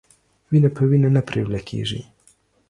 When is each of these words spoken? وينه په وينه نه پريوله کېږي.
وينه 0.51 0.69
په 0.75 0.81
وينه 0.89 1.09
نه 1.15 1.21
پريوله 1.27 1.61
کېږي. 1.69 2.01